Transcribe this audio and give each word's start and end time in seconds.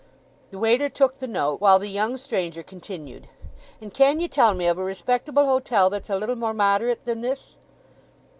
The 0.49 0.57
waiter 0.57 0.89
took 0.89 1.19
the 1.19 1.27
note, 1.27 1.61
while 1.61 1.77
the 1.77 1.87
young 1.87 2.17
stranger 2.17 2.63
continued— 2.63 3.27
"And 3.79 3.93
can 3.93 4.19
ye 4.19 4.27
tell 4.27 4.55
me 4.55 4.65
of 4.65 4.79
a 4.79 4.83
respectable 4.83 5.45
hotel 5.45 5.91
that's 5.91 6.09
a 6.09 6.15
little 6.15 6.33
more 6.35 6.55
moderate 6.55 7.05
than 7.05 7.21
this?" 7.21 7.53